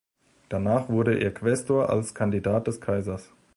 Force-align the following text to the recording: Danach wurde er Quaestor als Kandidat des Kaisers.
Danach 0.49 0.89
wurde 0.89 1.19
er 1.19 1.31
Quaestor 1.31 1.91
als 1.91 2.15
Kandidat 2.15 2.65
des 2.65 2.81
Kaisers. 2.81 3.29